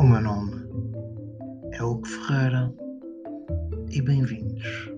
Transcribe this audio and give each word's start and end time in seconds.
O 0.00 0.02
meu 0.02 0.22
nome 0.22 0.66
é 1.72 1.82
Hugo 1.82 2.06
Ferreira 2.06 2.72
e 3.90 4.00
bem-vindos 4.00 4.90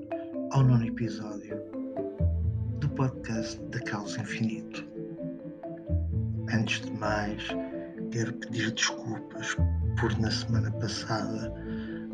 ao 0.53 0.63
nono 0.63 0.87
episódio 0.87 1.61
do 2.79 2.88
podcast 2.90 3.61
da 3.72 3.80
Causa 3.80 4.21
Infinito. 4.21 4.87
Antes 6.54 6.83
de 6.83 6.93
mais, 6.93 7.43
quero 8.12 8.33
pedir 8.35 8.71
desculpas 8.71 9.57
por 9.99 10.17
na 10.21 10.30
semana 10.30 10.71
passada 10.71 11.53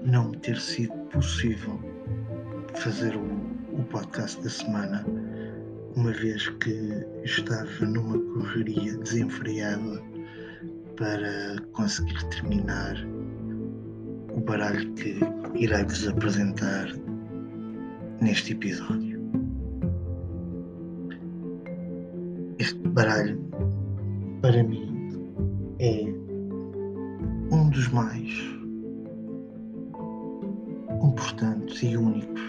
não 0.02 0.30
me 0.30 0.38
ter 0.38 0.56
sido 0.56 0.94
possível 1.10 1.78
fazer 2.76 3.14
o, 3.14 3.78
o 3.78 3.84
podcast 3.84 4.42
da 4.42 4.48
semana, 4.48 5.04
uma 5.94 6.12
vez 6.12 6.48
que 6.48 7.04
estava 7.22 7.84
numa 7.84 8.18
correria 8.32 8.96
desenfreada 8.96 10.02
para 10.98 11.56
conseguir 11.74 12.20
terminar 12.24 12.96
o 14.34 14.40
baralho 14.40 14.92
que 14.94 15.16
irei 15.54 15.84
vos 15.84 16.08
apresentar 16.08 16.88
neste 18.20 18.52
episódio. 18.52 19.18
Este 22.58 22.80
baralho, 22.88 23.38
para 24.42 24.60
mim, 24.64 25.22
é 25.78 26.02
um 27.54 27.70
dos 27.70 27.88
mais 27.88 28.28
importantes 31.00 31.80
e 31.84 31.96
únicos 31.96 32.42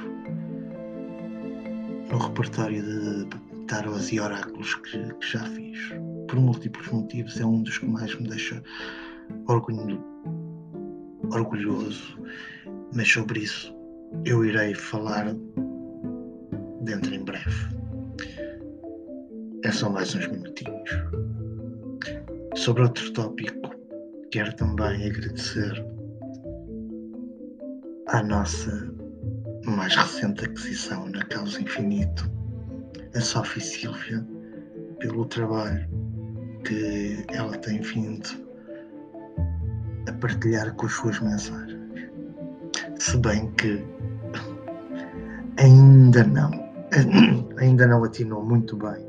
no 2.11 2.17
repertório 2.17 2.81
de 2.81 3.27
tarots 3.67 4.11
e 4.11 4.19
oráculos 4.19 4.73
que, 4.75 5.13
que 5.13 5.27
já 5.27 5.41
fiz. 5.41 6.08
Por 6.29 6.39
múltiplos 6.39 6.87
motivos, 6.89 7.39
é 7.39 7.45
um 7.45 7.63
dos 7.63 7.79
que 7.79 7.87
mais 7.87 8.13
me 8.19 8.27
deixa 8.27 8.61
orgulho, 9.47 9.99
orgulhoso, 11.31 12.19
mas 12.93 13.11
sobre 13.11 13.39
isso 13.39 13.75
eu 14.25 14.45
irei 14.45 14.75
falar 14.75 15.35
dentro 16.81 17.15
em 17.15 17.23
breve. 17.23 17.75
É 19.63 19.71
só 19.71 19.89
mais 19.89 20.13
uns 20.13 20.27
minutinhos. 20.27 20.89
Sobre 22.55 22.83
outro 22.83 23.11
tópico, 23.13 23.71
quero 24.29 24.55
também 24.55 25.09
agradecer 25.09 25.83
à 28.09 28.21
nossa 28.21 28.93
mais 29.65 29.95
recente 29.95 30.45
aquisição 30.45 31.09
na 31.09 31.25
Causa 31.25 31.59
Infinito, 31.59 32.29
a 33.15 33.19
Sofia 33.19 33.63
Silvia, 33.63 34.23
pelo 34.99 35.25
trabalho 35.25 36.08
que 36.63 37.25
ela 37.29 37.57
tem 37.57 37.81
vindo 37.81 38.29
a 40.07 40.13
partilhar 40.13 40.73
com 40.75 40.85
as 40.85 40.93
suas 40.93 41.19
mensagens. 41.19 41.79
Se 42.97 43.17
bem 43.17 43.49
que 43.51 43.83
ainda 45.57 46.23
não, 46.23 46.51
ainda 47.57 47.87
não 47.87 48.03
atinou 48.03 48.43
muito 48.43 48.75
bem 48.77 49.05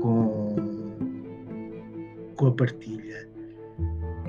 com, 0.00 0.54
com 2.36 2.46
a 2.46 2.52
partilha 2.52 3.28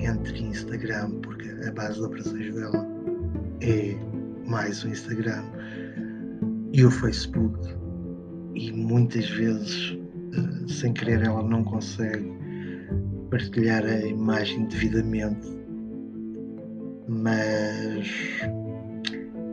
entre 0.00 0.42
Instagram, 0.42 1.10
porque 1.22 1.48
a 1.66 1.72
base 1.72 1.94
de 1.94 2.04
operações 2.04 2.54
dela 2.54 2.86
é 3.60 3.96
mais 4.46 4.82
o 4.84 4.88
Instagram 4.88 5.42
e 6.72 6.84
o 6.84 6.90
Facebook 6.90 7.58
e 8.54 8.72
muitas 8.72 9.28
vezes 9.30 9.97
sem 10.68 10.92
querer 10.92 11.22
ela 11.22 11.42
não 11.42 11.64
consegue 11.64 12.32
partilhar 13.30 13.84
a 13.84 14.06
imagem 14.06 14.66
devidamente 14.66 15.48
mas 17.08 18.06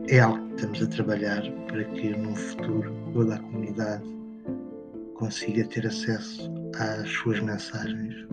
é 0.08 0.20
algo 0.20 0.46
que 0.50 0.56
estamos 0.56 0.84
a 0.84 0.88
trabalhar 0.88 1.42
para 1.68 1.84
que 1.84 2.10
no 2.10 2.36
futuro 2.36 2.94
toda 3.14 3.36
a 3.36 3.40
comunidade 3.40 4.04
consiga 5.16 5.66
ter 5.68 5.88
acesso 5.88 6.52
às 6.78 7.10
suas 7.10 7.40
mensagens 7.40 8.28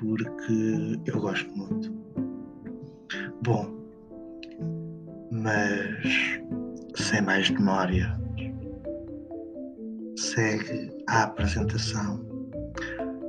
porque 0.00 1.00
eu 1.06 1.20
gosto 1.20 1.50
muito. 1.56 1.92
Bom 3.42 3.74
mas 5.34 6.40
sem 6.94 7.20
mais 7.20 7.50
demora, 7.50 8.20
segue 10.34 10.90
a 11.06 11.22
apresentação 11.22 12.18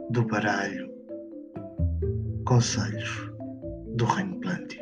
do 0.09 0.25
baralho 0.25 0.89
Conselhos 2.47 3.29
do 3.95 4.05
Reino 4.05 4.39
Plante. 4.39 4.79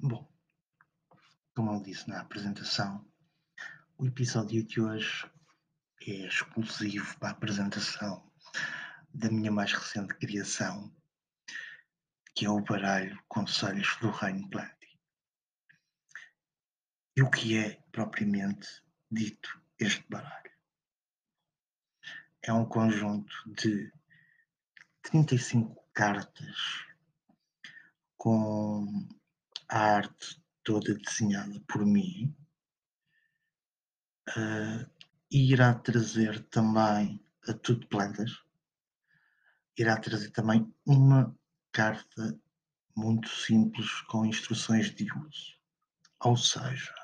Bom, 0.00 0.28
como 1.54 1.74
eu 1.74 1.82
disse 1.82 2.08
na 2.08 2.22
apresentação, 2.22 3.06
o 3.96 4.06
episódio 4.06 4.64
de 4.64 4.80
hoje 4.80 5.24
é 6.04 6.26
exclusivo 6.26 7.16
para 7.20 7.28
a 7.28 7.32
apresentação 7.32 8.28
da 9.14 9.30
minha 9.30 9.52
mais 9.52 9.72
recente 9.72 10.14
criação, 10.14 10.92
que 12.38 12.46
é 12.46 12.50
o 12.50 12.60
baralho 12.60 13.20
Conselhos 13.26 13.96
do 14.00 14.12
Reino 14.12 14.48
Planti. 14.48 14.96
E 17.16 17.20
o 17.20 17.28
que 17.28 17.58
é 17.58 17.82
propriamente 17.90 18.68
dito 19.10 19.60
este 19.76 20.06
baralho? 20.08 20.52
É 22.40 22.52
um 22.52 22.64
conjunto 22.64 23.34
de 23.56 23.92
35 25.02 25.84
cartas 25.92 26.86
com 28.16 28.86
a 29.68 29.78
arte 29.96 30.40
toda 30.62 30.94
desenhada 30.94 31.60
por 31.66 31.84
mim 31.84 32.32
uh, 34.28 34.88
e 35.28 35.52
irá 35.52 35.74
trazer 35.74 36.44
também 36.50 37.20
a 37.48 37.52
tudo 37.52 37.88
plantas 37.88 38.30
irá 39.76 39.96
trazer 39.96 40.30
também 40.30 40.72
uma 40.86 41.36
carta 41.72 42.38
muito 42.96 43.28
simples 43.28 44.00
com 44.02 44.26
instruções 44.26 44.94
de 44.94 45.04
uso. 45.12 45.58
Ou 46.20 46.36
seja, 46.36 46.94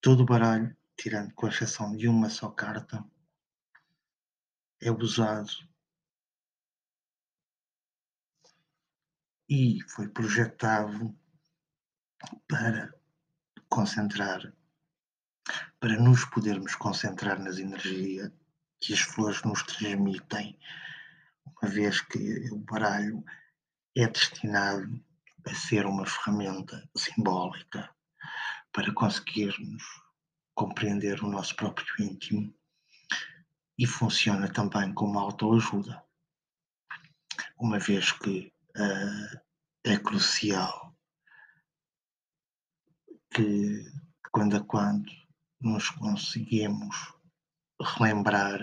todo 0.00 0.22
o 0.22 0.26
baralho, 0.26 0.76
tirando 0.96 1.34
com 1.34 1.48
exceção 1.48 1.96
de 1.96 2.06
uma 2.06 2.30
só 2.30 2.48
carta, 2.50 3.04
é 4.80 4.90
usado 4.90 5.50
e 9.48 9.80
foi 9.88 10.08
projetado 10.08 11.16
para 12.48 12.92
concentrar, 13.68 14.52
para 15.80 15.96
nos 15.98 16.24
podermos 16.26 16.74
concentrar 16.74 17.38
nas 17.42 17.58
energias 17.58 18.30
que 18.80 18.92
as 18.92 19.00
flores 19.00 19.42
nos 19.42 19.62
transmitem, 19.62 20.58
uma 21.46 21.70
vez 21.70 22.00
que 22.00 22.50
o 22.50 22.58
baralho 22.58 23.24
é 23.96 24.06
destinado 24.06 25.02
a 25.46 25.54
ser 25.54 25.86
uma 25.86 26.06
ferramenta 26.06 26.88
simbólica 26.96 27.94
para 28.72 28.92
conseguirmos 28.92 29.82
compreender 30.54 31.22
o 31.22 31.28
nosso 31.28 31.54
próprio 31.56 31.86
íntimo 32.00 32.54
e 33.78 33.86
funciona 33.86 34.52
também 34.52 34.92
como 34.94 35.18
autoajuda, 35.18 36.04
uma 37.58 37.78
vez 37.78 38.12
que 38.12 38.52
uh, 38.76 39.40
é 39.84 39.98
crucial 39.98 40.96
que 43.32 43.84
quando 44.32 44.56
a 44.56 44.64
quando 44.64 45.10
nos 45.60 45.90
conseguimos 45.90 46.96
relembrar 47.80 48.60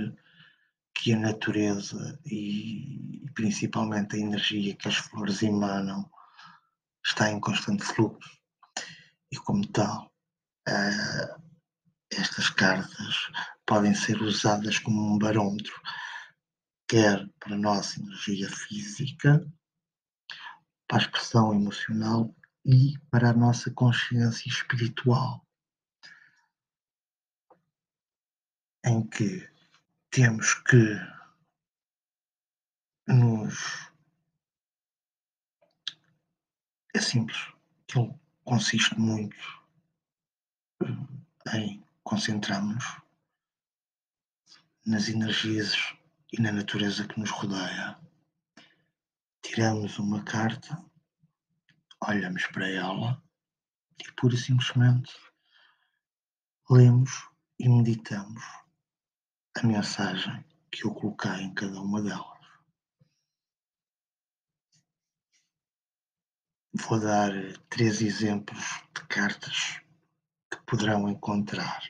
que 1.02 1.14
a 1.14 1.18
natureza 1.18 2.20
e, 2.28 3.28
principalmente 3.34 4.16
a 4.16 4.20
energia 4.20 4.76
que 4.76 4.88
as 4.88 4.98
flores 4.98 5.42
emanam 5.42 6.08
está 7.04 7.32
em 7.32 7.40
constante 7.40 7.84
fluxo. 7.84 8.40
E 9.32 9.38
como 9.38 9.68
tal 9.72 10.14
uh, 10.70 11.42
estas 12.12 12.52
cartas 12.52 13.32
podem 13.66 13.96
ser 13.96 14.22
usadas 14.22 14.78
como 14.78 15.16
um 15.16 15.18
barômetro 15.18 15.74
quer 16.88 17.28
para 17.40 17.56
a 17.56 17.58
nossa 17.58 18.00
energia 18.00 18.48
física 18.48 19.44
para 20.88 21.00
a 21.00 21.02
expressão 21.02 21.52
emocional 21.52 22.36
e 22.64 23.00
para 23.10 23.32
a 23.32 23.34
nossa 23.34 23.72
consciência 23.72 24.48
espiritual 24.48 25.44
em 28.86 29.08
que 29.08 29.51
temos 30.12 30.54
que 30.66 31.00
nos. 33.08 33.90
É 36.94 37.00
simples, 37.00 37.40
aquilo 37.84 38.20
consiste 38.44 39.00
muito 39.00 39.38
eh, 40.84 41.58
em 41.58 41.84
concentramos 42.04 42.84
nas 44.86 45.08
energias 45.08 45.76
e 46.34 46.42
na 46.42 46.52
natureza 46.52 47.08
que 47.08 47.18
nos 47.18 47.30
rodeia. 47.30 47.98
Tiramos 49.42 49.98
uma 49.98 50.22
carta, 50.26 50.84
olhamos 52.06 52.46
para 52.48 52.68
ela 52.68 53.24
e 53.98 54.12
pura 54.14 54.36
e 54.36 54.38
simplesmente 54.38 55.14
lemos 56.70 57.12
e 57.58 57.70
meditamos 57.70 58.61
a 59.56 59.64
mensagem 59.68 60.46
que 60.72 60.86
eu 60.86 60.94
coloquei 60.94 61.32
em 61.42 61.54
cada 61.54 61.80
uma 61.82 62.02
delas. 62.02 62.32
Vou 66.74 67.00
dar 67.00 67.32
três 67.70 68.02
exemplos 68.02 68.64
de 68.96 69.06
cartas 69.08 69.82
que 70.50 70.58
poderão 70.66 71.10
encontrar. 71.10 71.82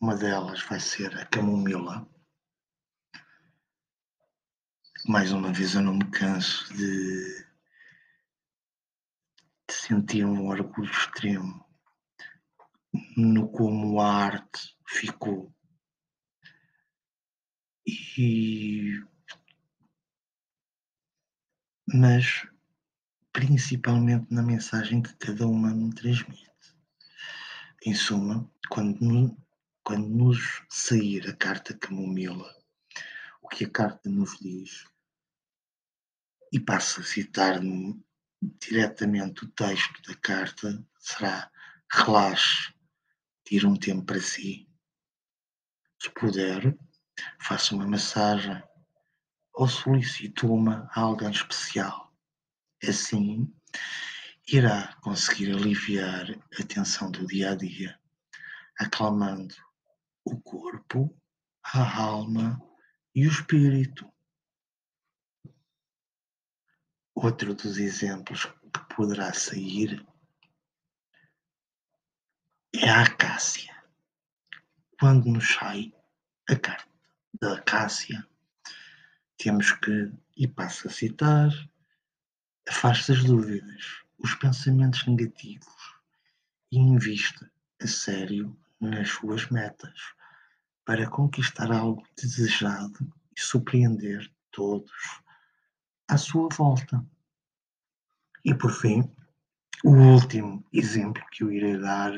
Uma 0.00 0.16
delas 0.16 0.62
vai 0.62 0.80
ser 0.80 1.14
a 1.18 1.26
camomila. 1.26 2.08
Mais 5.06 5.32
uma 5.32 5.52
vez 5.52 5.74
eu 5.74 5.82
não 5.82 5.94
me 5.94 6.10
canso 6.10 6.72
de, 6.74 7.46
de 9.68 9.74
sentir 9.74 10.24
um 10.24 10.46
orgulho 10.48 10.90
extremo 10.90 11.64
no 13.16 13.50
como 13.50 14.00
a 14.00 14.12
arte 14.12 14.79
ficou. 14.90 15.54
E 17.86 19.00
mas 21.92 22.46
principalmente 23.32 24.32
na 24.32 24.42
mensagem 24.42 25.02
que 25.02 25.14
cada 25.16 25.46
uma 25.46 25.74
me 25.74 25.92
transmite. 25.94 26.48
Em 27.84 27.94
suma, 27.94 28.48
quando, 28.68 29.36
quando 29.82 30.08
nos 30.08 30.62
sair 30.68 31.28
a 31.28 31.34
carta 31.34 31.76
camomila, 31.76 32.54
o 33.42 33.48
que 33.48 33.64
a 33.64 33.70
carta 33.70 34.08
nos 34.10 34.38
diz, 34.38 34.86
e 36.52 36.60
passo 36.60 37.00
a 37.00 37.04
citar 37.04 37.60
diretamente 38.60 39.44
o 39.44 39.48
texto 39.48 40.02
da 40.02 40.14
carta, 40.16 40.86
será 40.98 41.50
relaxe, 41.92 42.72
tire 43.44 43.66
um 43.66 43.76
tempo 43.76 44.04
para 44.04 44.20
si. 44.20 44.69
Se 46.02 46.10
puder, 46.12 46.78
faça 47.38 47.74
uma 47.74 47.86
massagem 47.86 48.62
ou 49.52 49.68
solicite 49.68 50.46
uma 50.46 50.88
a 50.94 51.00
alguém 51.00 51.30
especial. 51.30 52.10
Assim, 52.82 53.54
irá 54.48 54.96
conseguir 55.02 55.52
aliviar 55.52 56.26
a 56.58 56.64
tensão 56.66 57.10
do 57.10 57.26
dia 57.26 57.50
a 57.50 57.54
dia, 57.54 58.00
acalmando 58.78 59.54
o 60.24 60.40
corpo, 60.40 61.14
a 61.62 62.00
alma 62.00 62.58
e 63.14 63.26
o 63.26 63.30
espírito. 63.30 64.10
Outro 67.14 67.54
dos 67.54 67.76
exemplos 67.76 68.46
que 68.46 68.94
poderá 68.96 69.34
sair 69.34 70.02
é 72.74 72.88
a 72.88 73.02
acácia. 73.02 73.79
Quando 75.00 75.30
nos 75.30 75.54
sai 75.54 75.94
a 76.46 76.56
carta 76.56 76.84
da 77.40 77.54
acácia, 77.54 78.22
temos 79.38 79.72
que, 79.72 80.12
e 80.36 80.46
passo 80.46 80.88
a 80.88 80.90
citar, 80.90 81.48
afaste 82.68 83.12
as 83.12 83.24
dúvidas, 83.24 84.02
os 84.18 84.34
pensamentos 84.34 85.06
negativos 85.06 85.94
e 86.70 86.76
invista 86.76 87.50
a 87.82 87.86
sério 87.86 88.54
nas 88.78 89.08
suas 89.08 89.48
metas 89.48 89.98
para 90.84 91.08
conquistar 91.08 91.72
algo 91.72 92.06
desejado 92.14 93.10
e 93.34 93.40
surpreender 93.40 94.30
todos 94.50 94.92
à 96.08 96.18
sua 96.18 96.50
volta. 96.52 97.02
E 98.44 98.52
por 98.54 98.70
fim, 98.70 99.10
o 99.82 99.92
último 99.92 100.62
exemplo 100.70 101.24
que 101.32 101.42
eu 101.42 101.50
irei 101.50 101.78
dar 101.78 102.12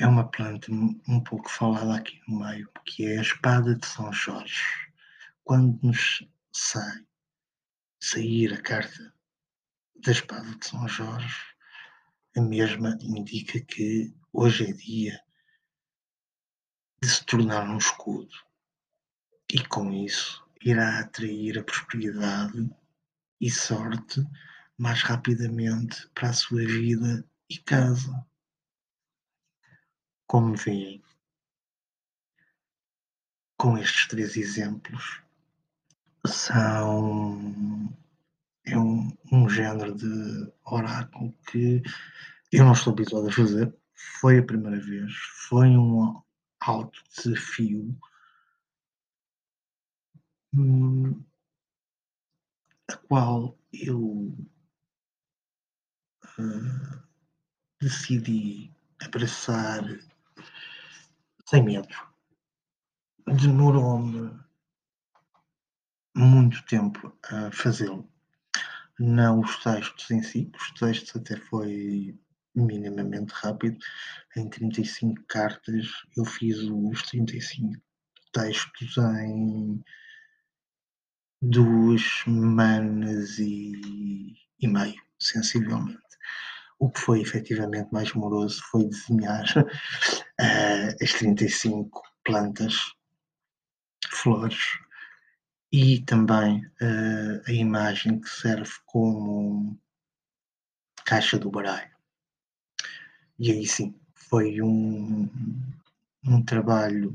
é 0.00 0.06
uma 0.06 0.28
planta 0.28 0.72
um 0.72 1.22
pouco 1.22 1.48
falada 1.48 1.96
aqui 1.96 2.20
no 2.26 2.40
meio, 2.40 2.70
que 2.84 3.06
é 3.06 3.18
a 3.18 3.22
espada 3.22 3.74
de 3.74 3.86
São 3.86 4.12
Jorge 4.12 4.90
quando 5.44 5.78
nos 5.82 6.24
sai 6.52 7.04
sair 8.00 8.54
a 8.54 8.62
carta 8.62 9.12
da 9.96 10.12
espada 10.12 10.54
de 10.54 10.66
São 10.66 10.86
Jorge, 10.86 11.36
a 12.36 12.40
mesma 12.40 12.96
indica 13.00 13.60
que 13.60 14.14
hoje 14.32 14.70
é 14.70 14.72
dia 14.72 15.20
de 17.02 17.08
se 17.08 17.24
tornar 17.26 17.68
um 17.68 17.78
escudo 17.78 18.32
e 19.52 19.60
com 19.66 19.92
isso 19.92 20.46
irá 20.62 21.00
atrair 21.00 21.58
a 21.58 21.64
prosperidade 21.64 22.70
e 23.40 23.50
sorte 23.50 24.24
mais 24.78 25.02
rapidamente 25.02 26.08
para 26.14 26.30
a 26.30 26.32
sua 26.32 26.64
vida 26.64 27.28
e 27.48 27.58
casa. 27.58 28.24
Como 30.30 30.54
veem, 30.54 31.02
com 33.58 33.76
estes 33.76 34.06
três 34.06 34.36
exemplos, 34.36 35.20
são 36.24 37.92
é 38.64 38.78
um, 38.78 39.10
um 39.32 39.48
género 39.48 39.92
de 39.92 40.52
oráculo 40.64 41.32
que 41.50 41.82
eu 42.52 42.64
não 42.64 42.74
estou 42.74 42.92
habituado 42.92 43.26
a 43.26 43.32
fazer. 43.32 43.76
Foi 44.20 44.38
a 44.38 44.46
primeira 44.46 44.78
vez, 44.78 45.12
foi 45.48 45.66
um 45.66 46.22
alto 46.60 47.02
desafio. 47.12 47.98
Hum, 50.54 51.24
a 52.88 52.96
qual 52.98 53.58
eu 53.72 54.32
uh, 56.38 57.02
decidi 57.80 58.72
abraçar 59.00 59.82
sem 61.50 61.64
medo. 61.64 61.88
Demorou-me 63.26 64.38
muito 66.14 66.64
tempo 66.66 67.12
a 67.24 67.50
fazê-lo. 67.50 68.08
Não 69.00 69.40
os 69.40 69.56
textos 69.56 70.08
em 70.12 70.22
si, 70.22 70.52
os 70.54 70.70
textos 70.78 71.16
até 71.16 71.36
foi 71.36 72.16
minimamente 72.54 73.32
rápido. 73.32 73.78
Em 74.36 74.48
35 74.48 75.24
cartas 75.26 75.88
eu 76.16 76.24
fiz 76.24 76.56
os 76.58 77.02
35 77.08 77.82
textos 78.32 78.96
em 78.96 79.82
duas 81.42 82.00
semanas 82.22 83.40
e, 83.40 84.36
e 84.60 84.68
meio, 84.68 85.02
sensivelmente. 85.18 86.09
O 86.80 86.90
que 86.90 86.98
foi 86.98 87.20
efetivamente 87.20 87.92
mais 87.92 88.12
moroso 88.14 88.60
foi 88.70 88.88
desenhar 88.88 89.44
uh, 89.58 90.96
as 91.00 91.12
35 91.12 92.02
plantas, 92.24 92.74
flores, 94.08 94.58
e 95.72 96.00
também 96.00 96.64
uh, 96.66 97.42
a 97.46 97.52
imagem 97.52 98.20
que 98.20 98.28
serve 98.28 98.72
como 98.86 99.78
caixa 101.04 101.38
do 101.38 101.50
baralho. 101.50 101.90
E 103.38 103.52
aí 103.52 103.66
sim, 103.66 103.94
foi 104.14 104.60
um, 104.60 105.28
um 106.24 106.44
trabalho 106.44 107.14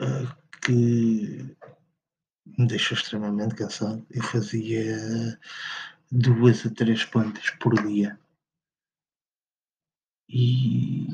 uh, 0.00 0.36
que 0.62 1.56
me 2.58 2.66
deixou 2.66 2.96
extremamente 2.96 3.54
cansado. 3.54 4.04
Eu 4.10 4.22
fazia 4.22 5.38
duas 6.10 6.66
a 6.66 6.70
três 6.70 7.04
plantas 7.04 7.50
por 7.50 7.74
dia. 7.86 8.18
E 10.28 11.06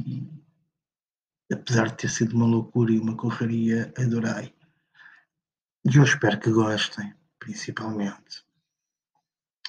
apesar 1.52 1.88
de 1.88 1.96
ter 1.96 2.08
sido 2.08 2.34
uma 2.34 2.46
loucura 2.46 2.92
e 2.92 2.98
uma 2.98 3.16
correria, 3.16 3.92
adorei. 3.98 4.54
E 5.84 5.96
eu 5.96 6.02
espero 6.02 6.40
que 6.40 6.50
gostem, 6.50 7.14
principalmente. 7.38 8.44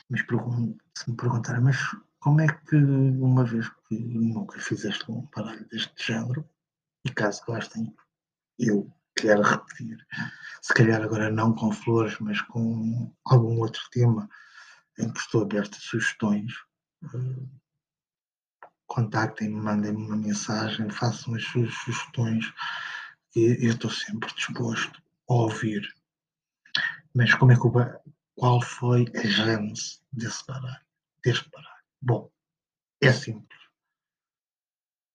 Mas 0.10 0.22
se 0.22 1.10
me 1.10 1.18
perguntarem, 1.18 1.62
mas 1.62 1.78
como 2.20 2.42
é 2.42 2.48
que, 2.48 2.76
uma 2.76 3.44
vez 3.44 3.70
que 3.88 4.00
nunca 4.00 4.60
fizeste 4.60 5.10
um 5.12 5.28
baralho 5.36 5.68
deste 5.68 6.08
género, 6.08 6.50
e 7.06 7.12
caso 7.12 7.44
gostem, 7.46 7.94
eu 8.58 8.92
quero 9.16 9.42
repetir, 9.42 9.98
se 10.62 10.74
calhar 10.74 11.02
agora 11.02 11.30
não 11.30 11.54
com 11.54 11.72
flores, 11.72 12.18
mas 12.20 12.42
com 12.42 13.14
algum 13.26 13.60
outro 13.60 13.82
tema 13.92 14.30
em 14.98 15.12
que 15.12 15.20
estou 15.20 15.42
aberto 15.44 15.76
a 15.76 15.80
sugestões, 15.80 16.52
eh, 17.04 17.48
contactem-me, 18.88 19.56
mandem-me 19.56 20.04
uma 20.04 20.18
mensagem, 20.18 20.90
façam 20.90 21.36
as 21.36 21.44
suas 21.44 21.74
sugestões, 21.74 22.46
eu 23.36 23.72
estou 23.72 23.92
sempre 23.92 24.34
disposto 24.34 25.02
a 25.30 25.34
ouvir. 25.34 25.82
Mas 27.14 27.34
como 27.36 27.52
é 27.52 27.56
que 27.56 27.68
o, 27.68 27.72
qual 28.36 28.62
foi 28.62 29.06
a 29.16 29.28
gênese 29.28 30.02
desse 30.12 30.46
baralho, 30.48 30.86
deste 31.24 31.50
baralho? 31.50 31.84
Bom, 32.02 32.32
É 33.02 33.12
simples. 33.12 33.60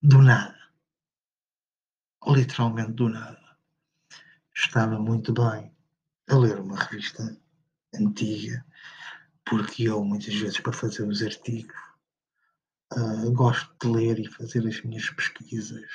Do 0.02 0.20
nada. 0.22 0.58
Literalmente 2.26 2.92
do 2.92 3.08
nada. 3.08 3.58
Estava 4.54 4.98
muito 4.98 5.32
bem 5.32 5.74
a 6.28 6.36
ler 6.36 6.60
uma 6.60 6.78
revista 6.78 7.36
antiga, 7.94 8.64
porque 9.44 9.84
eu, 9.84 10.04
muitas 10.04 10.34
vezes, 10.34 10.60
para 10.60 10.72
fazer 10.72 11.06
os 11.06 11.22
artigos, 11.22 11.76
uh, 12.94 13.32
gosto 13.32 13.74
de 13.80 13.88
ler 13.88 14.18
e 14.18 14.30
fazer 14.30 14.66
as 14.66 14.80
minhas 14.82 15.08
pesquisas 15.10 15.90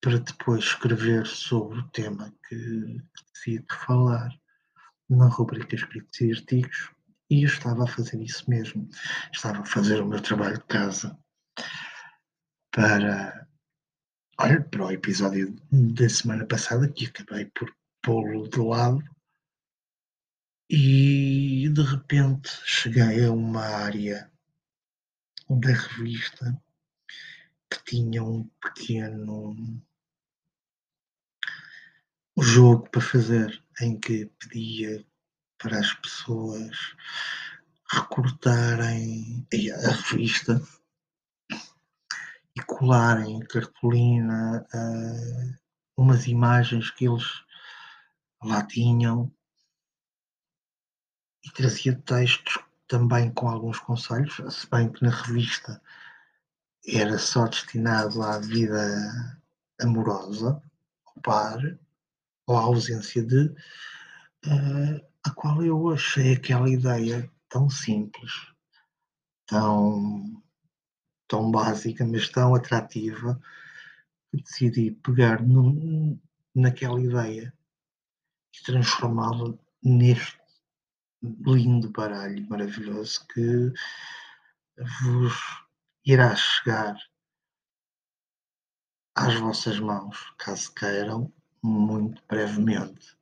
para 0.00 0.18
depois 0.18 0.64
escrever 0.64 1.26
sobre 1.26 1.80
o 1.80 1.88
tema 1.88 2.32
que, 2.48 2.56
que 2.56 3.24
decido 3.34 3.66
falar 3.86 4.30
na 5.08 5.28
rubrica 5.28 5.74
Escritos 5.74 6.20
e 6.20 6.32
Artigos 6.32 6.90
e 7.28 7.42
eu 7.42 7.48
estava 7.48 7.84
a 7.84 7.88
fazer 7.88 8.22
isso 8.22 8.48
mesmo. 8.48 8.88
Estava 9.32 9.60
a 9.60 9.64
fazer 9.64 10.00
o 10.00 10.06
meu 10.06 10.20
trabalho 10.20 10.58
de 10.58 10.64
casa 10.64 11.18
para, 12.70 13.48
olha, 14.38 14.62
para 14.62 14.84
o 14.84 14.92
episódio 14.92 15.56
da 15.72 16.08
semana 16.08 16.46
passada, 16.46 16.88
que 16.88 17.06
acabei 17.06 17.46
por 17.46 17.74
pô-lo 18.02 18.48
de 18.48 18.60
lado, 18.60 19.02
e 20.70 21.15
de 21.76 21.82
repente 21.82 22.48
cheguei 22.64 23.26
a 23.26 23.30
uma 23.30 23.60
área 23.60 24.32
da 25.50 25.68
revista 25.68 26.58
que 27.70 27.84
tinha 27.84 28.24
um 28.24 28.48
pequeno 28.62 29.54
jogo 32.38 32.88
para 32.88 33.02
fazer 33.02 33.62
em 33.82 34.00
que 34.00 34.24
pedia 34.38 35.04
para 35.58 35.78
as 35.78 35.92
pessoas 35.92 36.96
recortarem 37.92 39.46
a 39.52 39.90
revista 39.90 40.58
e 42.56 42.62
colarem 42.62 43.38
cartolina 43.40 44.66
uh, 44.72 45.58
umas 45.94 46.26
imagens 46.26 46.90
que 46.90 47.06
eles 47.06 47.44
lá 48.42 48.66
tinham 48.66 49.30
e 51.46 51.50
trazia 51.52 51.94
textos 52.04 52.58
também 52.88 53.30
com 53.30 53.48
alguns 53.48 53.78
conselhos, 53.78 54.34
se 54.54 54.68
bem 54.68 54.90
que 54.90 55.02
na 55.02 55.10
revista 55.10 55.80
era 56.86 57.18
só 57.18 57.46
destinado 57.46 58.22
à 58.22 58.38
vida 58.38 59.40
amorosa, 59.80 60.60
ao 61.06 61.22
par, 61.22 61.58
ou 62.46 62.56
à 62.56 62.60
ausência 62.62 63.22
de, 63.24 63.46
uh, 64.46 65.06
a 65.24 65.30
qual 65.30 65.64
eu 65.64 65.90
achei 65.90 66.34
aquela 66.34 66.68
ideia 66.68 67.30
tão 67.48 67.70
simples, 67.70 68.32
tão, 69.46 70.42
tão 71.28 71.50
básica, 71.50 72.04
mas 72.04 72.28
tão 72.28 72.54
atrativa, 72.54 73.40
que 74.30 74.42
decidi 74.42 74.90
pegar 74.90 75.40
naquela 76.54 77.00
ideia 77.00 77.52
e 78.54 78.62
transformá-la 78.64 79.54
neste 79.82 80.45
lindo 81.44 81.90
baralho 81.90 82.46
maravilhoso 82.48 83.26
que 83.28 83.72
vos 85.02 85.34
irá 86.04 86.34
chegar 86.34 86.96
às 89.14 89.34
vossas 89.34 89.80
mãos, 89.80 90.32
caso 90.38 90.72
queiram, 90.74 91.32
muito 91.62 92.22
brevemente. 92.28 93.16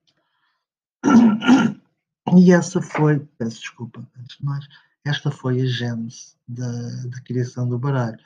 E 2.36 2.52
essa 2.52 2.82
foi, 2.82 3.20
peço 3.38 3.60
desculpa, 3.60 4.06
antes 4.18 4.38
de 4.38 4.44
mais, 4.44 4.66
esta 5.04 5.30
foi 5.30 5.60
a 5.60 5.66
gênese 5.66 6.36
da, 6.48 7.06
da 7.06 7.20
criação 7.22 7.68
do 7.68 7.78
baralho. 7.78 8.18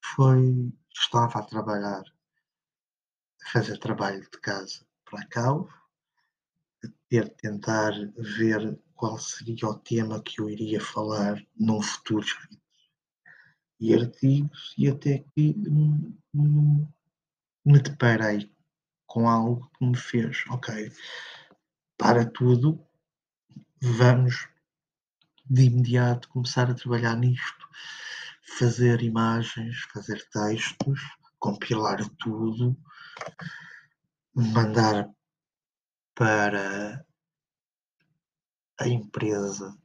Foi, 0.00 0.72
estava 0.94 1.38
a 1.38 1.42
trabalhar, 1.42 2.02
a 3.42 3.50
fazer 3.50 3.78
trabalho 3.78 4.22
de 4.22 4.38
casa 4.40 4.86
para 5.04 5.26
cá, 5.26 5.50
a 5.50 6.88
ter 7.08 7.28
tentar 7.34 7.92
ver 8.16 8.78
qual 9.02 9.18
seria 9.18 9.66
o 9.66 9.74
tema 9.74 10.22
que 10.22 10.40
eu 10.40 10.48
iria 10.48 10.80
falar 10.80 11.44
num 11.58 11.82
futuro 11.82 12.24
escrito. 12.24 12.62
E 13.80 13.92
artigos, 13.92 14.72
e 14.78 14.88
até 14.88 15.24
que 15.34 15.56
me 16.32 17.80
deparei 17.82 18.54
com 19.04 19.28
algo 19.28 19.68
que 19.76 19.84
me 19.84 19.96
fez, 19.96 20.44
ok, 20.50 20.92
para 21.98 22.24
tudo, 22.24 22.80
vamos 23.80 24.48
de 25.50 25.64
imediato 25.64 26.28
começar 26.28 26.70
a 26.70 26.74
trabalhar 26.74 27.16
nisto, 27.16 27.68
fazer 28.56 29.02
imagens, 29.02 29.80
fazer 29.92 30.24
textos, 30.30 31.00
compilar 31.40 32.08
tudo, 32.18 32.76
mandar 34.32 35.10
para 36.14 37.04
a 38.82 38.88
empresa 38.88 39.76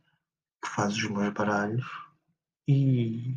que 0.63 0.69
faz 0.69 0.95
os 0.95 1.09
meus 1.09 1.33
baralhos 1.33 1.85
e, 2.67 3.35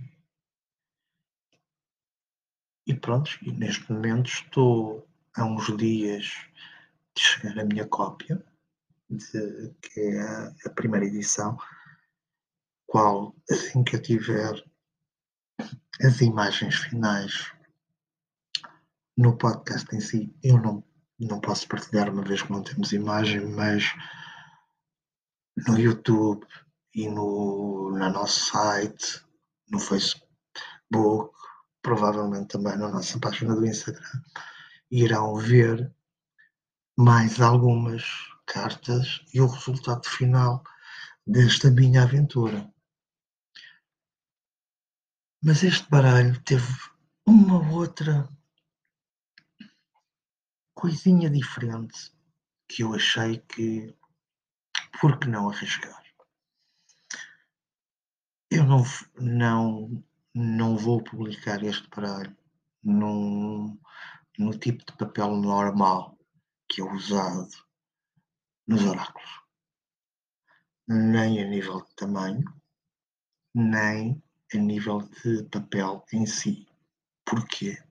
e 2.86 2.94
pronto, 2.94 3.30
neste 3.42 3.92
momento 3.92 4.28
estou 4.28 5.06
há 5.36 5.44
uns 5.44 5.76
dias 5.76 6.24
de 7.14 7.22
chegar 7.22 7.58
a 7.58 7.64
minha 7.64 7.86
cópia 7.86 8.42
de, 9.08 9.74
que 9.82 10.00
é 10.00 10.20
a, 10.20 10.54
a 10.66 10.70
primeira 10.70 11.06
edição, 11.06 11.58
qual 12.86 13.34
assim 13.50 13.84
que 13.84 13.96
eu 13.96 14.02
tiver 14.02 14.64
as 16.02 16.20
imagens 16.20 16.76
finais 16.76 17.52
no 19.16 19.36
podcast 19.36 19.94
em 19.94 20.00
si, 20.00 20.34
eu 20.42 20.58
não, 20.58 20.82
não 21.18 21.38
posso 21.40 21.68
partilhar 21.68 22.08
uma 22.08 22.22
vez 22.22 22.42
que 22.42 22.50
não 22.50 22.62
temos 22.62 22.92
imagem, 22.92 23.44
mas 23.44 23.84
no 25.66 25.78
YouTube 25.78 26.46
e 26.94 27.08
no, 27.08 27.90
no 27.90 28.10
nosso 28.10 28.50
site, 28.50 29.24
no 29.70 29.78
Facebook, 29.78 31.34
provavelmente 31.82 32.48
também 32.48 32.76
na 32.76 32.88
nossa 32.88 33.18
página 33.18 33.54
do 33.54 33.66
Instagram, 33.66 34.22
irão 34.90 35.36
ver 35.36 35.92
mais 36.96 37.40
algumas 37.40 38.04
cartas 38.46 39.24
e 39.32 39.40
o 39.40 39.46
resultado 39.46 40.06
final 40.06 40.62
desta 41.26 41.70
minha 41.70 42.02
aventura. 42.02 42.70
Mas 45.42 45.62
este 45.62 45.88
baralho 45.88 46.38
teve 46.42 46.66
uma 47.26 47.72
outra 47.72 48.28
coisinha 50.74 51.30
diferente 51.30 52.12
que 52.68 52.82
eu 52.82 52.94
achei 52.94 53.38
que 53.38 53.94
por 55.00 55.18
que 55.18 55.28
não 55.28 55.48
arriscar? 55.48 56.04
Eu 58.50 58.64
não, 58.64 58.84
não, 59.18 60.04
não 60.34 60.76
vou 60.76 61.02
publicar 61.02 61.62
este 61.62 61.88
baralho 61.88 62.36
num, 62.82 63.80
no 64.38 64.58
tipo 64.58 64.84
de 64.84 64.96
papel 64.98 65.36
normal 65.36 66.18
que 66.68 66.82
é 66.82 66.84
usado 66.84 67.48
nos 68.66 68.84
oráculos, 68.84 69.40
nem 70.86 71.42
a 71.42 71.48
nível 71.48 71.80
de 71.82 71.94
tamanho, 71.96 72.44
nem 73.54 74.22
a 74.52 74.56
nível 74.58 74.98
de 75.24 75.44
papel 75.44 76.04
em 76.12 76.26
si. 76.26 76.68
Porquê? 77.24 77.82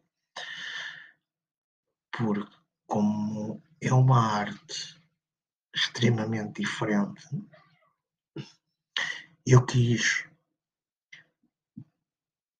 Porque, 2.11 2.55
como 2.85 3.63
é 3.81 3.93
uma 3.93 4.19
arte 4.19 4.98
extremamente 5.73 6.61
diferente, 6.61 7.27
eu 9.45 9.65
quis, 9.65 10.27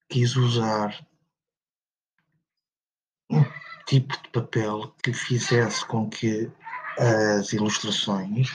quis 0.09 0.35
usar 0.35 1.07
um 3.29 3.43
tipo 3.85 4.21
de 4.21 4.29
papel 4.29 4.91
que 5.03 5.13
fizesse 5.13 5.85
com 5.85 6.09
que 6.09 6.51
as 6.97 7.53
ilustrações 7.53 8.49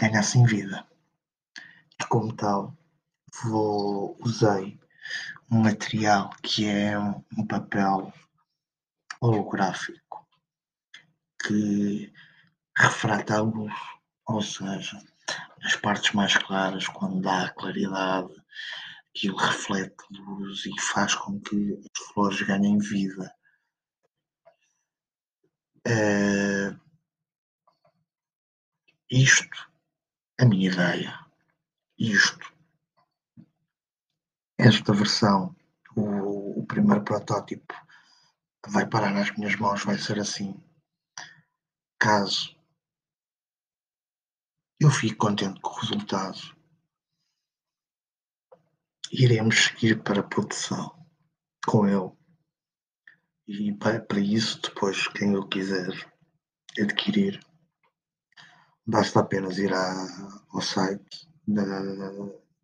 ganhassem 0.00 0.44
vida. 0.46 0.88
E 2.00 2.06
como 2.08 2.34
tal, 2.34 2.74
vou, 3.44 4.16
usei 4.20 4.80
um 5.50 5.62
material 5.62 6.30
que 6.42 6.66
é 6.66 6.98
um, 6.98 7.46
papel 7.46 8.12
holográfico 9.20 10.19
que 11.46 12.12
refrata 12.76 13.36
a 13.36 13.40
luz, 13.40 13.74
ou 14.26 14.42
seja, 14.42 15.02
nas 15.62 15.76
partes 15.76 16.12
mais 16.12 16.36
claras, 16.36 16.86
quando 16.88 17.20
dá 17.20 17.50
claridade, 17.50 18.32
aquilo 19.10 19.36
reflete 19.36 20.04
luz 20.10 20.64
e 20.66 20.80
faz 20.80 21.14
com 21.14 21.40
que 21.40 21.74
as 21.74 22.06
flores 22.12 22.42
ganhem 22.42 22.78
vida. 22.78 23.34
Uh, 25.86 26.78
isto, 29.10 29.70
a 30.38 30.44
minha 30.44 30.70
ideia, 30.70 31.18
isto, 31.98 32.52
esta 34.58 34.92
versão, 34.92 35.56
o, 35.96 36.60
o 36.60 36.66
primeiro 36.66 37.02
protótipo 37.02 37.74
que 38.62 38.70
vai 38.70 38.86
parar 38.86 39.12
nas 39.12 39.34
minhas 39.36 39.56
mãos 39.56 39.82
vai 39.84 39.96
ser 39.96 40.18
assim. 40.18 40.54
Caso 42.00 42.56
eu 44.80 44.90
fique 44.90 45.16
contente 45.16 45.60
com 45.60 45.68
o 45.68 45.80
resultado, 45.80 46.38
iremos 49.12 49.64
seguir 49.64 50.02
para 50.02 50.20
a 50.20 50.26
produção 50.26 51.06
com 51.66 51.86
ele. 51.86 52.10
E 53.46 53.74
para, 53.74 54.18
isso, 54.18 54.62
depois, 54.62 55.08
quem 55.08 55.34
eu 55.34 55.46
quiser 55.46 55.90
adquirir, 56.80 57.38
basta 58.86 59.20
apenas 59.20 59.58
ir 59.58 59.74
à, 59.74 60.06
ao 60.52 60.62
site 60.62 61.30
da, 61.46 61.62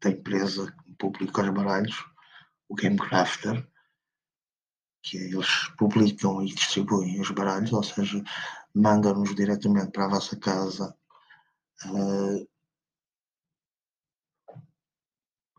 da 0.01 0.11
empresa 0.11 0.73
que 0.73 0.95
publica 0.95 1.43
os 1.43 1.51
baralhos, 1.51 2.03
o 2.71 2.75
Game 2.75 2.97
Crafter, 2.97 3.71
que 5.07 5.17
eles 5.17 5.69
publicam 5.79 6.43
e 6.43 6.53
distribuem 6.53 7.21
os 7.21 7.31
baralhos, 7.31 7.73
ou 7.73 7.83
seja, 7.83 8.23
mandam-nos 8.75 9.35
diretamente 9.37 9.93
para 9.93 10.07
a 10.07 10.11
vossa 10.11 10.37
casa 10.37 10.97
uh, 11.85 12.49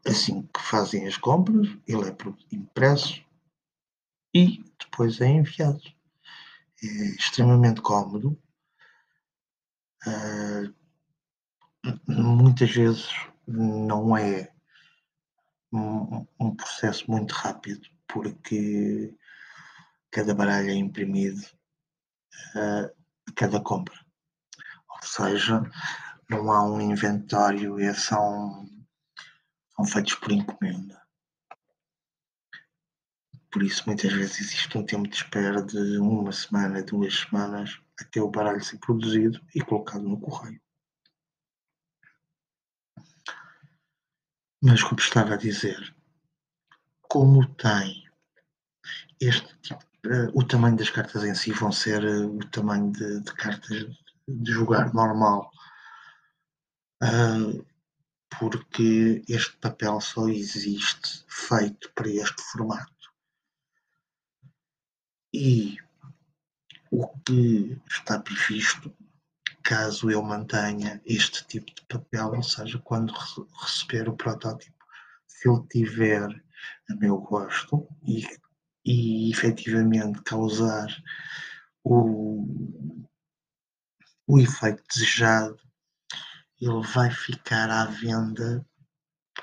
assim 0.06 0.42
que 0.54 0.62
fazem 0.62 1.08
as 1.08 1.16
compras, 1.16 1.68
ele 1.88 2.10
é 2.10 2.16
impresso 2.52 3.24
e 4.34 4.64
depois 4.80 5.22
é 5.22 5.28
enviado. 5.28 5.82
É 6.84 6.88
extremamente 7.16 7.82
cómodo. 7.82 8.38
Uh, 10.06 10.74
muitas 12.08 12.70
vezes 12.70 13.10
não 13.48 14.16
é 14.16 14.52
um, 15.72 16.28
um, 16.40 16.56
processo 16.56 17.10
muito 17.10 17.32
rápido, 17.32 17.88
porque 18.08 19.16
cada 20.12 20.34
baralho 20.34 20.70
é 20.70 20.74
imprimido 20.74 21.42
uh, 22.56 23.34
cada 23.36 23.62
compra. 23.62 23.96
Ou 24.90 25.04
seja, 25.04 25.62
não 26.30 26.52
há 26.52 26.64
um 26.64 26.82
inventário 26.82 27.80
e 27.80 27.94
são, 27.94 28.68
são 29.76 29.86
feitos 29.86 30.16
por 30.16 30.32
encomenda. 30.32 31.02
Por 33.52 33.64
isso, 33.64 33.84
muitas 33.88 34.12
vezes 34.12 34.40
existe 34.40 34.78
um 34.78 34.86
tempo 34.86 35.08
de 35.08 35.16
espera 35.16 35.64
de 35.64 35.98
uma 35.98 36.32
semana, 36.32 36.84
duas 36.84 37.22
semanas, 37.22 37.80
até 38.00 38.22
o 38.22 38.30
baralho 38.30 38.64
ser 38.64 38.78
produzido 38.78 39.42
e 39.56 39.62
colocado 39.62 40.04
no 40.04 40.20
correio. 40.20 40.62
Mas, 44.62 44.84
como 44.84 45.00
estava 45.00 45.36
a 45.36 45.38
dizer, 45.38 45.96
como 47.04 47.48
tem 47.56 48.08
este 49.20 49.58
tipo, 49.60 49.87
o 50.34 50.44
tamanho 50.44 50.78
das 50.78 50.90
cartas 50.90 51.24
em 51.24 51.36
si 51.36 51.52
vão 51.52 51.72
ser 51.72 52.04
uh, 52.04 52.38
o 52.38 52.50
tamanho 52.50 52.92
de, 52.92 53.22
de, 53.22 53.34
cartas 53.34 53.86
de 54.28 54.52
jogar 54.52 54.94
normal, 54.94 55.52
uh, 57.04 57.66
porque 58.40 59.24
este 59.28 59.58
papel 59.58 60.00
só 60.02 60.28
existe 60.28 61.26
feito 61.28 61.92
para 61.94 62.10
este 62.10 62.42
formato. 62.52 62.92
E 65.34 65.78
o 66.92 67.08
que 67.20 67.82
está 67.90 68.20
previsto, 68.20 68.94
caso 69.64 70.10
eu 70.10 70.22
mantenha 70.22 71.02
este 71.06 71.46
tipo 71.48 71.74
de 71.74 71.86
papel, 71.86 72.28
ou 72.36 72.44
seja, 72.44 72.80
quando 72.80 73.14
receber 73.62 74.08
o 74.08 74.16
protótipo, 74.16 74.86
se 75.28 75.50
ele 75.50 75.68
tiver 75.68 76.44
a 76.90 76.96
meu 76.96 77.18
gosto 77.18 77.88
e, 78.06 78.26
e 78.88 79.30
efetivamente 79.30 80.22
causar 80.24 80.88
o, 81.84 82.48
o 84.26 84.40
efeito 84.40 84.82
desejado, 84.88 85.60
ele 86.62 86.82
vai 86.94 87.12
ficar 87.12 87.70
à 87.70 87.86
venda 87.86 88.66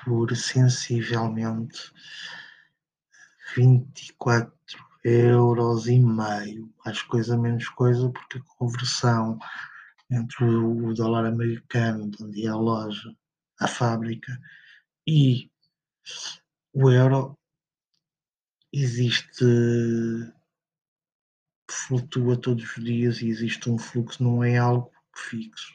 por 0.03 0.35
sensivelmente 0.35 1.91
24 3.55 4.51
euros 5.03 5.85
e 5.85 5.99
meio, 5.99 6.73
mais 6.83 7.03
coisa 7.03 7.37
menos 7.37 7.69
coisa, 7.69 8.09
porque 8.09 8.39
a 8.39 8.57
conversão 8.57 9.37
entre 10.09 10.43
o 10.43 10.91
dólar 10.95 11.27
americano, 11.27 12.09
de 12.09 12.23
onde 12.23 12.47
é 12.47 12.49
a 12.49 12.55
loja, 12.55 13.15
a 13.59 13.67
fábrica, 13.67 14.39
e 15.07 15.51
o 16.73 16.89
euro 16.89 17.37
existe 18.77 19.45
flutua 21.69 22.35
todos 22.35 22.75
os 22.75 22.83
dias 22.83 23.21
e 23.21 23.29
existe 23.29 23.69
um 23.69 23.77
fluxo, 23.77 24.21
não 24.21 24.43
é 24.43 24.57
algo 24.57 24.91
fixo. 25.15 25.73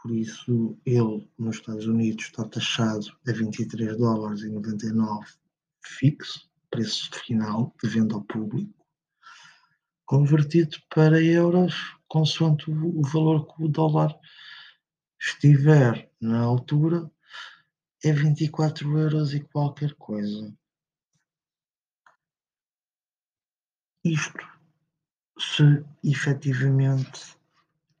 Por 0.00 0.12
isso, 0.12 0.78
ele 0.86 1.28
nos 1.36 1.56
Estados 1.56 1.86
Unidos 1.86 2.26
está 2.26 2.44
taxado 2.44 3.06
a 3.26 3.32
23 3.32 3.98
dólares 3.98 4.42
e 4.42 4.48
99 4.48 5.26
fixo, 5.84 6.48
preço 6.70 7.10
final 7.26 7.74
de 7.82 7.88
venda 7.88 8.14
ao 8.14 8.22
público, 8.22 8.86
convertido 10.04 10.76
para 10.94 11.20
euros, 11.20 11.74
consoante 12.06 12.70
o 12.70 13.02
valor 13.02 13.52
que 13.52 13.64
o 13.64 13.68
dólar 13.68 14.16
estiver 15.20 16.08
na 16.20 16.40
altura, 16.42 17.10
é 18.04 18.12
24 18.12 18.98
euros 18.98 19.34
e 19.34 19.40
qualquer 19.40 19.94
coisa. 19.94 20.56
Isto, 24.06 24.46
se 25.36 25.84
efetivamente 26.04 27.36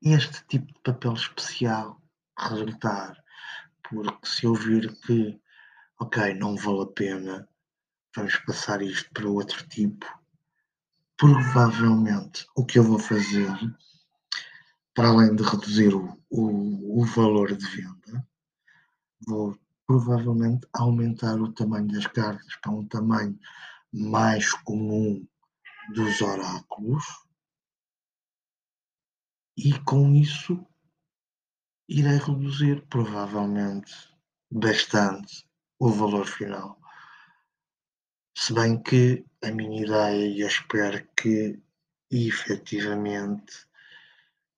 este 0.00 0.44
tipo 0.46 0.72
de 0.72 0.80
papel 0.84 1.14
especial 1.14 2.00
resultar, 2.38 3.20
porque 3.82 4.24
se 4.24 4.46
eu 4.46 4.54
vir 4.54 4.96
que, 5.00 5.40
ok, 5.98 6.32
não 6.34 6.54
vale 6.54 6.82
a 6.82 6.86
pena 6.86 7.48
vamos 8.14 8.36
passar 8.46 8.82
isto 8.82 9.10
para 9.12 9.28
outro 9.28 9.66
tipo. 9.66 10.06
Provavelmente 11.16 12.46
o 12.54 12.64
que 12.64 12.78
eu 12.78 12.84
vou 12.84 13.00
fazer, 13.00 13.50
para 14.94 15.08
além 15.08 15.34
de 15.34 15.42
reduzir 15.42 15.92
o, 15.92 16.16
o, 16.30 17.00
o 17.00 17.04
valor 17.04 17.52
de 17.52 17.66
venda, 17.66 18.24
vou 19.26 19.58
provavelmente 19.84 20.68
aumentar 20.72 21.34
o 21.40 21.52
tamanho 21.52 21.88
das 21.88 22.06
cartas 22.06 22.54
para 22.62 22.70
um 22.70 22.86
tamanho 22.86 23.36
mais 23.92 24.52
comum 24.52 25.26
dos 25.94 26.20
oráculos 26.20 27.04
e 29.56 29.78
com 29.80 30.14
isso 30.14 30.66
irei 31.88 32.18
reduzir 32.18 32.86
provavelmente 32.88 33.94
bastante 34.50 35.48
o 35.78 35.90
valor 35.90 36.26
final. 36.26 36.78
Se 38.36 38.52
bem 38.52 38.82
que 38.82 39.24
a 39.42 39.50
minha 39.50 39.82
ideia, 39.82 40.26
e 40.26 40.40
eu 40.40 40.48
espero 40.48 41.06
que 41.16 41.58
efetivamente 42.10 43.66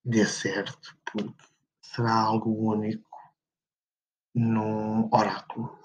dê 0.04 0.26
certo, 0.26 0.96
porque 1.04 1.44
será 1.82 2.14
algo 2.14 2.72
único 2.72 3.08
num 4.34 5.08
oráculo, 5.12 5.78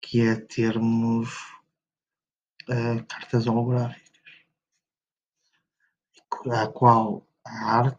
que 0.00 0.20
é 0.20 0.36
termos 0.36 1.28
uh, 2.68 3.04
cartas 3.08 3.46
holográficas, 3.46 4.09
a 6.48 6.66
qual 6.68 7.26
a 7.44 7.76
arte 7.78 7.98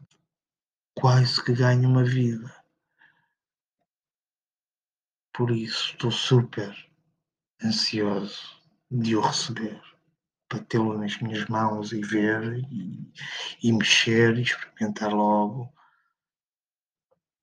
quase 0.96 1.44
que 1.44 1.54
ganha 1.54 1.88
uma 1.88 2.04
vida. 2.04 2.56
Por 5.34 5.52
isso 5.52 5.92
estou 5.92 6.12
super 6.12 6.76
ansioso 7.64 8.60
de 8.90 9.16
o 9.16 9.22
receber, 9.22 9.82
para 10.50 10.64
tê-lo 10.64 10.98
nas 10.98 11.18
minhas 11.20 11.46
mãos 11.48 11.94
e 11.94 12.02
ver 12.02 12.60
e, 12.72 13.14
e 13.64 13.72
mexer 13.72 14.38
e 14.38 14.42
experimentar 14.42 15.14
logo, 15.14 15.72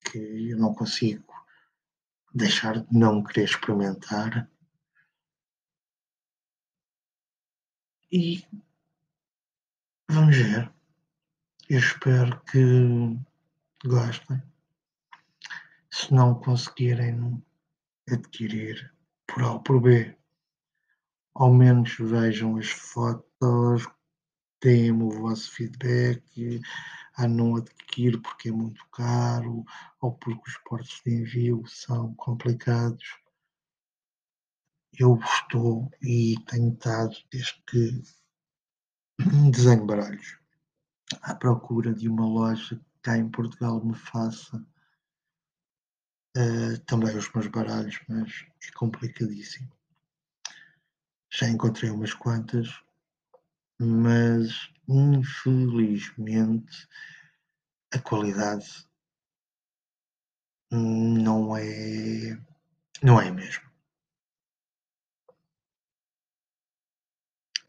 que 0.04 0.50
eu 0.50 0.58
não 0.58 0.74
consigo 0.74 1.32
deixar 2.34 2.80
de 2.80 2.96
não 2.96 3.22
querer 3.22 3.44
experimentar. 3.44 4.50
E 8.11 8.44
vamos 10.11 10.37
ver. 10.37 10.77
Eu 11.70 11.81
espero 11.81 12.40
que 12.44 12.59
gostem. 13.85 14.42
Se 15.90 16.14
não 16.14 16.40
conseguirem 16.40 17.44
adquirir 18.11 18.90
por 19.26 19.42
A 19.42 19.52
ou 19.52 19.61
por 19.61 19.78
B, 19.83 20.16
ao 21.35 21.52
menos 21.52 21.94
vejam 21.98 22.57
as 22.57 22.70
fotos 22.70 23.87
deem-me 24.62 25.02
o 25.02 25.11
vosso 25.11 25.50
feedback. 25.50 26.62
Ah, 27.14 27.28
não 27.28 27.57
adquiro 27.57 28.22
porque 28.22 28.48
é 28.48 28.52
muito 28.52 28.83
caro 28.88 29.62
ou 30.00 30.12
porque 30.12 30.48
os 30.48 30.57
portos 30.64 31.02
de 31.04 31.16
envio 31.16 31.62
são 31.66 32.14
complicados. 32.14 33.04
Eu 34.98 35.18
estou 35.18 35.90
e 36.00 36.35
tenho 36.46 36.72
estado 36.72 37.14
desde 37.31 37.62
que 37.66 38.02
desenho 39.52 39.85
baralhos 39.85 40.38
à 41.23 41.35
procura 41.35 41.94
de 41.94 42.09
uma 42.09 42.27
loja 42.27 42.77
que 42.77 42.85
cá 43.03 43.16
em 43.16 43.29
Portugal 43.29 43.85
me 43.85 43.94
faça 43.94 44.57
uh, 46.37 46.79
também 46.87 47.16
os 47.16 47.33
meus 47.33 47.47
baralhos, 47.49 48.01
mas 48.09 48.44
é 48.66 48.73
complicadíssimo. 48.73 49.71
Já 51.31 51.49
encontrei 51.49 51.90
umas 51.90 52.14
quantas, 52.14 52.68
mas 53.79 54.71
infelizmente 54.88 56.88
a 57.92 57.99
qualidade 57.99 58.87
não 60.71 61.57
é 61.57 62.38
não 63.03 63.21
é 63.21 63.31
mesmo. 63.31 63.67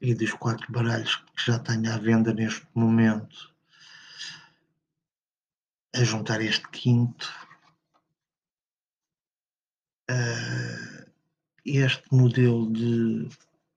E 0.01 0.13
dos 0.15 0.31
quatro 0.33 0.71
baralhos 0.71 1.15
que 1.35 1.45
já 1.45 1.59
tenho 1.59 1.91
à 1.91 1.97
venda 1.97 2.33
neste 2.33 2.65
momento, 2.73 3.53
a 5.93 6.03
juntar 6.03 6.41
este 6.41 6.67
quinto, 6.69 7.29
uh, 10.09 11.11
este 11.65 12.03
modelo 12.13 12.71
de 12.71 13.27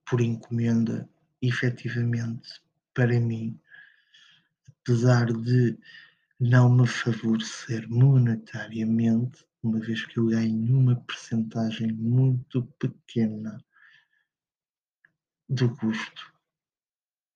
por 0.07 0.21
encomenda, 0.21 1.09
efetivamente, 1.41 2.63
para 2.95 3.19
mim, 3.19 3.59
apesar 4.69 5.27
de 5.33 5.79
não 6.39 6.69
me 6.69 6.87
favorecer 6.87 7.89
monetariamente, 7.89 9.45
uma 9.63 9.81
vez 9.81 10.05
que 10.07 10.19
eu 10.19 10.27
ganho 10.27 10.79
uma 10.79 10.97
percentagem 10.97 11.93
muito 11.93 12.63
pequena 12.79 13.65
do 15.49 15.75
custo. 15.77 16.33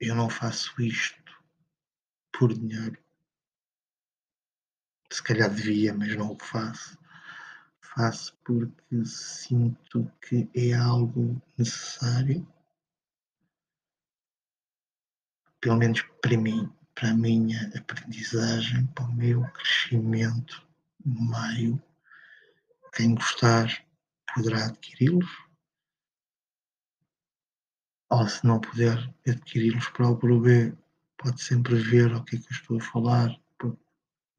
Eu 0.00 0.14
não 0.14 0.28
faço 0.28 0.80
isto 0.80 1.32
por 2.32 2.52
dinheiro. 2.52 2.98
Se 5.10 5.22
calhar 5.22 5.52
devia, 5.52 5.94
mas 5.94 6.14
não 6.16 6.32
o 6.32 6.38
faço. 6.38 6.98
Faço 7.80 8.36
porque 8.44 9.04
sinto 9.04 10.10
que 10.20 10.50
é 10.54 10.74
algo 10.74 11.40
necessário, 11.56 12.46
pelo 15.60 15.76
menos 15.78 16.02
para 16.20 16.36
mim, 16.36 16.70
para 16.94 17.10
a 17.10 17.14
minha 17.14 17.70
aprendizagem, 17.76 18.86
para 18.88 19.04
o 19.04 19.12
meu 19.14 19.42
crescimento 19.50 20.66
no 21.04 21.30
meio. 21.30 21.82
Quem 22.94 23.14
gostar 23.14 23.84
poderá 24.34 24.66
adquiri-los, 24.66 25.45
ou 28.10 28.28
se 28.28 28.46
não 28.46 28.60
puder 28.60 29.12
adquiri-los 29.26 29.88
para 29.90 30.08
o 30.08 30.40
B, 30.40 30.72
pode 31.18 31.42
sempre 31.42 31.74
ver 31.74 32.12
o 32.14 32.22
que 32.24 32.36
é 32.36 32.38
que 32.38 32.46
eu 32.46 32.56
estou 32.56 32.78
a 32.78 32.80
falar. 32.80 33.30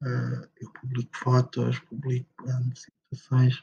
Uh, 0.00 0.48
eu 0.60 0.70
publico 0.80 1.10
fotos, 1.16 1.78
publico 1.80 2.44
situações 2.74 3.60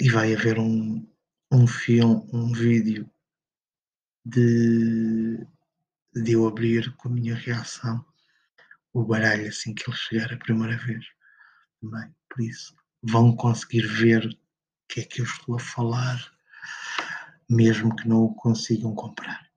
e 0.00 0.08
vai 0.08 0.32
haver 0.32 0.60
um, 0.60 1.04
um 1.50 1.66
filme, 1.66 2.24
um 2.32 2.52
vídeo 2.52 3.10
de 4.24 5.44
de 6.14 6.32
eu 6.32 6.46
abrir 6.46 6.94
com 6.96 7.08
a 7.08 7.12
minha 7.12 7.34
reação 7.34 8.04
o 8.92 9.04
baralho 9.04 9.48
assim 9.48 9.72
que 9.72 9.88
ele 9.88 9.96
chegar 9.96 10.32
a 10.32 10.36
primeira 10.36 10.76
vez. 10.76 11.04
Também, 11.80 12.14
por 12.28 12.42
isso, 12.42 12.74
vão 13.02 13.34
conseguir 13.34 13.86
ver 13.86 14.26
o 14.26 14.36
que 14.88 15.00
é 15.00 15.04
que 15.04 15.20
eu 15.20 15.24
estou 15.24 15.54
a 15.54 15.60
falar, 15.60 16.32
mesmo 17.50 17.94
que 17.96 18.08
não 18.08 18.22
o 18.22 18.34
consigam 18.34 18.94
comprar. 18.94 19.50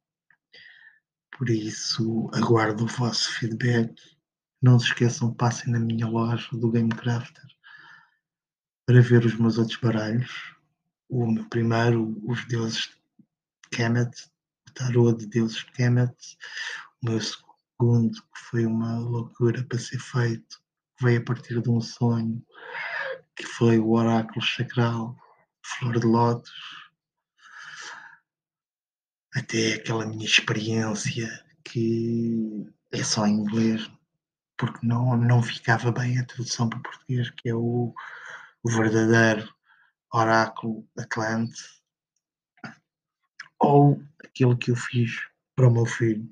Por 1.38 1.50
isso, 1.50 2.30
aguardo 2.34 2.86
o 2.86 2.88
vosso 2.88 3.32
feedback. 3.34 3.94
Não 4.60 4.80
se 4.80 4.88
esqueçam, 4.88 5.34
passem 5.34 5.72
na 5.72 5.80
minha 5.80 6.08
loja 6.08 6.48
do 6.54 6.72
Game 6.72 6.90
Crafter 6.90 7.46
para 8.86 9.02
ver 9.02 9.26
os 9.26 9.36
meus 9.38 9.58
outros 9.58 9.78
baralhos. 9.78 10.56
O 11.08 11.32
meu 11.32 11.48
primeiro, 11.50 12.20
os 12.26 12.46
deuses 12.48 12.90
Kemet, 13.72 14.12
tarô 14.74 15.12
de 15.12 15.28
deuses 15.28 15.62
Kemet, 15.64 16.16
o 17.04 17.10
meu 17.10 17.20
segundo, 17.22 18.14
que 18.14 18.40
foi 18.50 18.66
uma 18.66 18.98
loucura 18.98 19.64
para 19.64 19.78
ser 19.78 20.00
feito, 20.00 20.62
veio 21.00 21.20
a 21.22 21.24
partir 21.24 21.62
de 21.62 21.70
um 21.70 21.82
sonho, 21.82 22.44
que 23.36 23.46
foi 23.46 23.78
o 23.78 23.92
oráculo 23.92 24.44
sacral, 24.44 25.16
flor 25.62 26.00
de 26.00 26.08
lótus, 26.08 26.83
até 29.36 29.74
aquela 29.76 30.06
minha 30.06 30.26
experiência 30.26 31.44
que 31.64 32.68
é 32.92 33.04
só 33.04 33.26
em 33.26 33.40
inglês, 33.40 33.90
porque 34.58 34.86
não, 34.86 35.18
não 35.18 35.42
ficava 35.42 35.92
bem 35.92 36.20
a 36.20 36.26
tradução 36.26 36.70
para 36.70 36.80
português, 36.80 37.30
que 37.32 37.50
é 37.50 37.56
o, 37.56 37.94
o 38.64 38.70
verdadeiro 38.70 39.52
oráculo 40.12 40.88
Atlante, 40.98 41.62
ou 43.60 44.02
aquilo 44.24 44.58
que 44.58 44.72
eu 44.72 44.76
fiz 44.76 45.12
para 45.56 45.68
o 45.68 45.72
meu 45.72 45.86
filho, 45.86 46.30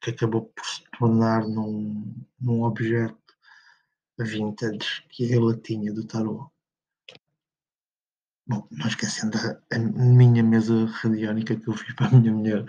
que 0.00 0.10
acabou 0.10 0.46
por 0.46 0.64
se 0.64 0.82
tornar 0.98 1.46
num, 1.46 2.14
num 2.40 2.62
objeto 2.62 3.16
vintage 4.18 5.04
que 5.08 5.24
ele 5.24 5.56
tinha 5.58 5.92
do 5.92 6.04
tarot. 6.04 6.50
Bom, 8.50 8.66
não 8.72 8.88
esquecendo 8.88 9.38
a, 9.38 9.76
a, 9.76 9.78
minha 9.78 10.42
mesa 10.42 10.84
radiónica 10.86 11.54
que 11.54 11.68
eu 11.68 11.72
fiz 11.72 11.94
para 11.94 12.08
a 12.08 12.10
minha 12.10 12.32
mulher, 12.32 12.64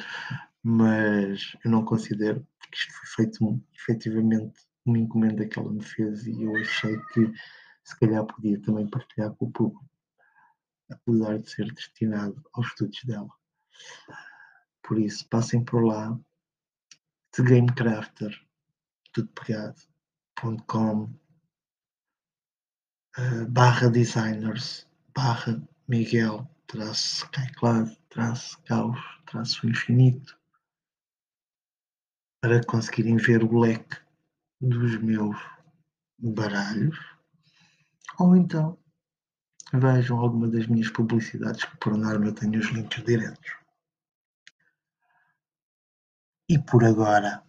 mas 0.61 1.57
eu 1.65 1.71
não 1.71 1.83
considero 1.83 2.45
que 2.71 2.77
isto 2.77 2.93
foi 2.93 3.25
feito 3.25 3.63
efetivamente 3.73 4.59
uma 4.85 4.99
encomenda 4.99 5.43
que 5.47 5.57
ela 5.57 5.71
me 5.71 5.83
fez 5.83 6.27
e 6.27 6.43
eu 6.43 6.55
achei 6.55 6.95
que 7.11 7.33
se 7.83 7.99
calhar 7.99 8.23
podia 8.27 8.61
também 8.61 8.87
partilhar 8.87 9.33
com 9.33 9.45
o 9.47 9.51
público, 9.51 9.83
apesar 10.87 11.39
de 11.39 11.49
ser 11.49 11.73
destinado 11.73 12.39
aos 12.53 12.67
estudos 12.67 13.03
dela. 13.03 13.33
Por 14.83 14.99
isso, 14.99 15.27
passem 15.29 15.65
por 15.65 15.83
lá. 15.83 16.15
The 17.31 17.41
Gamecrafter, 17.41 18.39
tudo 19.13 19.29
pegado.com 19.29 21.11
eh, 23.17 23.45
barra 23.45 23.89
designers 23.89 24.85
barra 25.13 25.61
Miguel 25.91 26.49
traço 26.67 27.25
Skycloud 27.25 27.93
traço 28.07 28.57
caos 28.63 28.97
traço 29.25 29.67
infinito 29.67 30.39
para 32.39 32.63
conseguirem 32.63 33.17
ver 33.17 33.43
o 33.43 33.59
leque 33.59 33.97
dos 34.61 34.97
meus 35.01 35.35
baralhos 36.17 36.97
ou 38.17 38.37
então 38.37 38.79
vejam 39.73 40.17
alguma 40.17 40.47
das 40.47 40.65
minhas 40.65 40.89
publicidades 40.89 41.65
que 41.65 41.75
por 41.75 41.97
norma 41.97 42.27
eu 42.27 42.35
tenho 42.35 42.57
os 42.57 42.67
links 42.67 43.03
diretos. 43.03 43.51
E 46.47 46.57
por 46.57 46.85
agora 46.85 47.43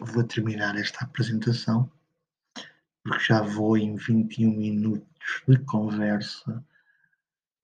vou 0.00 0.24
terminar 0.24 0.76
esta 0.76 1.04
apresentação, 1.04 1.92
porque 3.02 3.24
já 3.24 3.42
vou 3.42 3.76
em 3.76 3.96
21 3.96 4.50
minutos 4.50 5.42
de 5.46 5.58
conversa 5.66 6.64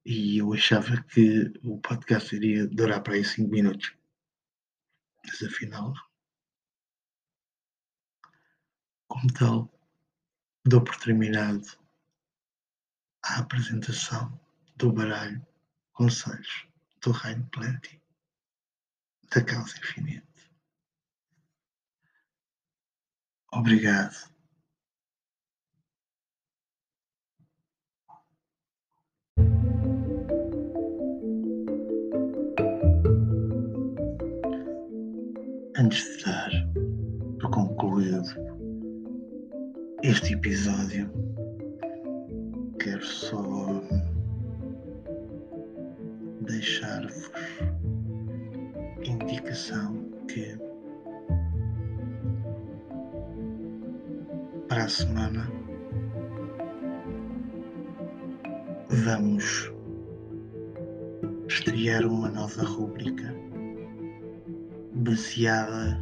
e 0.06 0.38
eu 0.38 0.52
achava 0.52 1.02
que 1.02 1.52
o 1.64 1.80
podcast 1.80 2.34
iria 2.36 2.68
durar 2.68 3.02
para 3.02 3.14
aí 3.14 3.24
5 3.24 3.50
minutos. 3.50 3.92
Mas 5.24 5.42
afinal, 5.42 5.92
como 9.08 9.32
tal, 9.32 9.68
dou 10.64 10.84
por 10.84 10.96
terminado 10.96 11.66
a 13.24 13.40
apresentação 13.40 14.40
do 14.76 14.92
baralho 14.92 15.44
Conselhos 15.92 16.68
do 17.02 17.10
Reino 17.10 17.44
Plenty 17.50 18.00
da 19.34 19.44
Causa 19.44 19.76
Infinita. 19.76 20.24
Obrigado. 23.50 24.36
antes 35.86 36.18
de 36.18 36.24
dar 36.24 36.50
por 37.38 37.50
concluído 37.50 38.24
este 40.02 40.34
episódio, 40.34 41.08
quero 42.80 43.04
só 43.04 43.80
deixar-vos 46.40 47.30
indicação 49.04 50.10
que 50.26 50.58
para 54.68 54.86
a 54.86 54.88
semana 54.88 55.48
vamos 59.04 59.72
estrear 61.46 62.04
uma 62.04 62.28
nova 62.28 62.64
rúbrica 62.64 63.32
baseada 64.96 65.98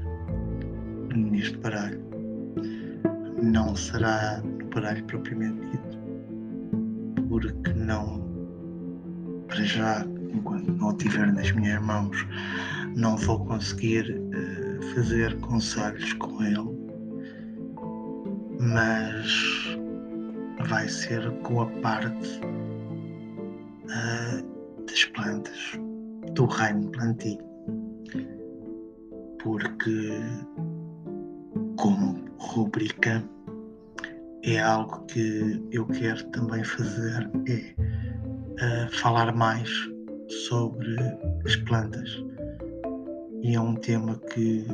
neste 1.15 1.57
baralho. 1.59 2.03
Não 3.43 3.75
será 3.75 4.41
no 4.43 4.67
baralho 4.69 5.05
propriamente 5.05 5.61
dito, 5.71 5.99
porque 7.29 7.73
não, 7.75 8.23
para 9.49 9.63
já, 9.65 10.07
enquanto 10.33 10.73
não 10.73 10.89
o 10.89 10.95
tiver 10.95 11.33
nas 11.33 11.51
minhas 11.53 11.83
mãos, 11.83 12.17
não 12.97 13.17
vou 13.17 13.45
conseguir 13.45 14.11
uh, 14.11 14.83
fazer 14.95 15.37
conselhos 15.41 16.13
com 16.15 16.43
ele, 16.43 16.85
mas 18.61 19.77
vai 20.69 20.89
ser 20.89 21.31
com 21.43 21.63
a 21.63 21.67
parte 21.67 22.41
uh, 23.85 24.85
das 24.87 25.05
plantas, 25.07 25.79
do 26.35 26.47
reino 26.47 26.91
plantio, 26.93 27.54
porque 29.45 30.11
como 31.77 32.19
rubrica 32.39 33.23
é 34.43 34.59
algo 34.59 35.05
que 35.05 35.63
eu 35.71 35.87
quero 35.87 36.25
também 36.31 36.65
fazer 36.65 37.31
é 37.47 37.75
uh, 38.65 38.97
falar 39.01 39.35
mais 39.37 39.69
sobre 40.47 40.97
as 41.45 41.57
plantas. 41.57 42.09
E 43.43 43.55
é 43.55 43.61
um 43.61 43.75
tema 43.75 44.19
que 44.33 44.67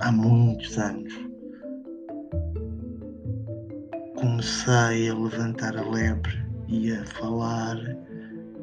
há 0.00 0.10
muitos 0.10 0.76
anos 0.76 1.14
comecei 4.16 5.08
a 5.08 5.14
levantar 5.14 5.76
a 5.76 5.88
lebre 5.88 6.44
e 6.66 6.92
a 6.92 7.04
falar, 7.06 7.78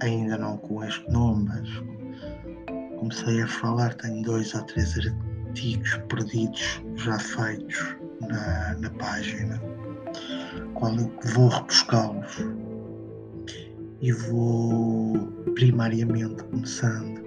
ainda 0.01 0.37
não 0.37 0.57
com 0.57 0.83
este 0.83 1.09
nome, 1.09 1.45
mas 1.45 2.00
comecei 3.01 3.41
a 3.41 3.47
falar, 3.47 3.95
tenho 3.95 4.21
dois 4.21 4.53
ou 4.53 4.61
três 4.65 4.95
artigos 5.47 5.99
perdidos 6.07 6.83
já 6.97 7.17
feitos 7.17 7.95
na, 8.21 8.75
na 8.75 8.89
página, 8.91 9.59
qual 10.75 10.95
eu 10.95 11.11
vou 11.33 11.49
rebuscá-los 11.49 12.45
e 14.01 14.11
vou 14.11 15.17
primariamente 15.55 16.43
começando 16.43 17.21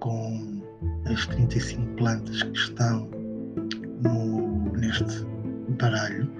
com 0.00 0.62
as 1.06 1.26
35 1.28 1.96
plantas 1.96 2.42
que 2.42 2.58
estão 2.58 3.08
no, 4.02 4.70
neste 4.76 5.24
baralho 5.80 6.30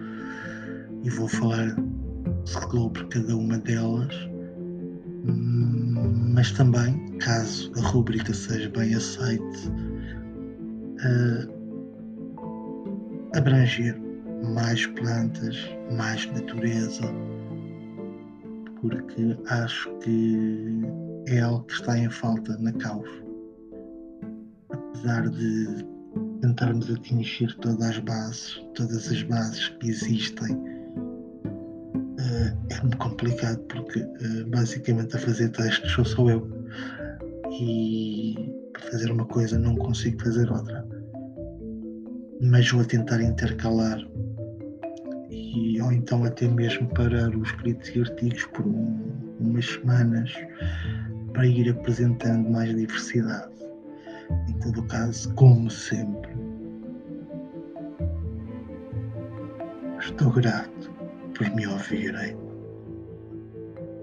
e 1.02 1.08
vou 1.08 1.28
falar 1.28 1.74
sobre 2.44 3.06
cada 3.06 3.34
uma 3.34 3.56
delas, 3.56 4.14
mas 6.32 6.50
também, 6.52 6.98
caso 7.18 7.70
a 7.76 7.80
rúbrica 7.88 8.32
seja 8.32 8.70
bem 8.70 8.94
aceite, 8.94 9.68
uh, 11.04 11.46
abranger 13.36 14.00
mais 14.54 14.86
plantas, 14.86 15.56
mais 15.96 16.26
natureza, 16.32 17.04
porque 18.80 19.36
acho 19.48 19.90
que 19.98 20.82
é 21.28 21.40
algo 21.40 21.64
que 21.64 21.74
está 21.74 21.98
em 21.98 22.08
falta 22.10 22.56
na 22.58 22.72
caos. 22.72 23.10
Apesar 24.70 25.28
de 25.28 25.84
tentarmos 26.40 26.90
atingir 26.90 27.54
todas 27.56 27.90
as 27.90 27.98
bases, 28.00 28.62
todas 28.74 29.06
as 29.12 29.22
bases 29.24 29.68
que 29.68 29.90
existem, 29.90 30.71
muito 32.82 32.98
complicado 32.98 33.58
porque 33.68 34.00
uh, 34.00 34.46
basicamente 34.48 35.16
a 35.16 35.20
fazer 35.20 35.48
testes 35.50 35.90
sou 35.92 36.04
só 36.04 36.28
eu. 36.30 36.48
E 37.50 38.54
para 38.72 38.82
fazer 38.90 39.10
uma 39.10 39.26
coisa 39.26 39.58
não 39.58 39.76
consigo 39.76 40.22
fazer 40.22 40.50
outra 40.50 40.84
mas 42.42 42.68
vou 42.72 42.84
tentar 42.84 43.22
intercalar 43.22 44.04
e, 45.30 45.80
ou 45.80 45.92
então 45.92 46.24
até 46.24 46.48
mesmo 46.48 46.88
parar 46.88 47.28
os 47.36 47.48
escritos 47.48 47.88
e 47.94 48.00
artigos 48.00 48.44
por 48.46 48.66
um, 48.66 49.00
umas 49.38 49.64
semanas 49.66 50.34
para 51.32 51.46
ir 51.46 51.70
apresentando 51.70 52.50
mais 52.50 52.74
diversidade. 52.74 53.52
Em 54.48 54.52
todo 54.58 54.82
caso, 54.88 55.32
como 55.34 55.70
sempre, 55.70 56.30
estou 60.00 60.32
grato 60.32 60.90
por 61.36 61.48
me 61.54 61.66
ouvirem. 61.66 62.41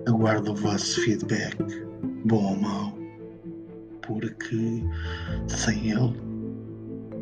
Aguardo 0.08 0.52
o 0.52 0.56
vosso 0.56 1.02
feedback, 1.02 1.58
bom 2.26 2.44
ou 2.44 2.60
mau, 2.60 2.98
porque 4.02 4.84
sem 5.48 5.92
ele 5.92 6.14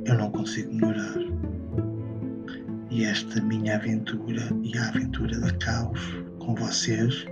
eu 0.06 0.18
não 0.18 0.32
consigo 0.32 0.74
melhorar. 0.74 1.18
E 2.90 3.04
esta 3.04 3.42
minha 3.42 3.76
aventura 3.76 4.50
e 4.64 4.78
a 4.78 4.88
aventura 4.90 5.40
da 5.40 5.52
Caos 5.58 6.00
com 6.40 6.56
vocês 6.56 7.26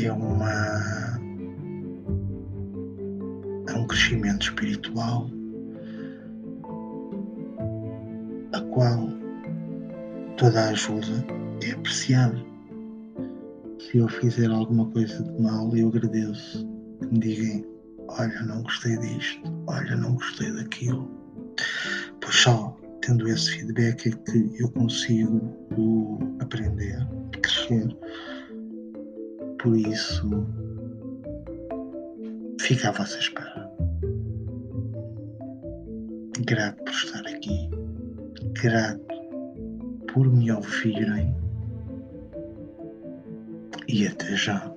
é 0.00 0.12
uma 0.12 1.18
é 3.68 3.72
um 3.74 3.86
crescimento 3.86 4.42
espiritual 4.42 5.30
a 8.52 8.60
qual 8.72 9.08
toda 10.36 10.60
a 10.60 10.68
ajuda 10.70 11.24
é 11.62 11.72
apreciada. 11.72 12.55
Se 13.96 14.00
eu 14.00 14.08
fizer 14.08 14.50
alguma 14.50 14.84
coisa 14.90 15.22
de 15.22 15.40
mal, 15.40 15.74
eu 15.74 15.88
agradeço 15.88 16.68
que 17.00 17.06
me 17.06 17.18
digam 17.18 17.64
olha, 18.08 18.42
não 18.42 18.62
gostei 18.62 18.94
disto, 18.98 19.40
olha, 19.66 19.96
não 19.96 20.16
gostei 20.16 20.52
daquilo. 20.52 21.10
Pois 22.20 22.36
só 22.36 22.76
tendo 23.00 23.26
esse 23.26 23.52
feedback 23.52 24.10
é 24.10 24.12
que 24.12 24.62
eu 24.62 24.70
consigo 24.72 25.40
aprender, 26.40 27.08
crescer. 27.40 27.88
Por 29.62 29.74
isso, 29.74 30.46
fica 32.60 32.90
a 32.90 32.92
vossa 32.92 33.18
espera. 33.18 33.72
Grato 36.46 36.84
por 36.84 36.92
estar 36.92 37.26
aqui, 37.26 37.70
grato 38.60 39.00
por 40.12 40.30
me 40.30 40.52
ouvirem 40.52 41.45
e 43.88 44.06
até 44.06 44.36
já. 44.36 44.75